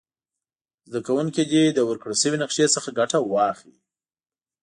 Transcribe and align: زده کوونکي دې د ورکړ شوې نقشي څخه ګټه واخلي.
زده 0.87 0.99
کوونکي 1.07 1.41
دې 1.51 1.63
د 1.69 1.79
ورکړ 1.89 2.09
شوې 2.21 2.37
نقشي 2.43 2.65
څخه 2.75 2.89
ګټه 2.99 3.17
واخلي. 3.31 3.77